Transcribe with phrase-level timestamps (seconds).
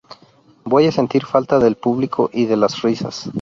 [0.63, 3.29] Voy a sentir falta del público y de las risas.